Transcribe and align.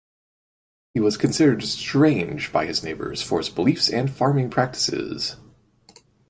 He 0.95 0.99
was 0.99 1.15
considered 1.15 1.61
strange 1.61 2.51
by 2.51 2.65
his 2.65 2.81
neighbors 2.83 3.21
for 3.21 3.37
his 3.37 3.49
beliefs 3.49 3.87
and 3.87 4.09
farming 4.09 4.49
practices. 4.49 5.35